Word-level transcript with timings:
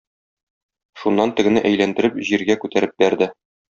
Шуннан 1.01 1.33
тегене 1.39 1.63
әйләндереп 1.71 2.19
җиргә 2.31 2.57
күтәреп 2.65 2.97
бәрде. 3.05 3.29